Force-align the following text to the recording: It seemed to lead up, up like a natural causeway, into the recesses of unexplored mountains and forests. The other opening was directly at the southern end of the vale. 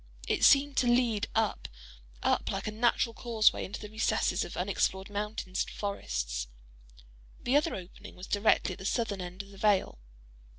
It 0.27 0.43
seemed 0.43 0.77
to 0.77 0.87
lead 0.87 1.27
up, 1.35 1.67
up 2.23 2.49
like 2.49 2.65
a 2.65 2.71
natural 2.71 3.13
causeway, 3.13 3.63
into 3.65 3.79
the 3.79 3.87
recesses 3.89 4.43
of 4.43 4.57
unexplored 4.57 5.11
mountains 5.11 5.61
and 5.63 5.69
forests. 5.69 6.47
The 7.39 7.55
other 7.55 7.75
opening 7.75 8.15
was 8.15 8.25
directly 8.25 8.73
at 8.73 8.79
the 8.79 8.85
southern 8.85 9.21
end 9.21 9.43
of 9.43 9.49
the 9.51 9.59
vale. 9.59 9.99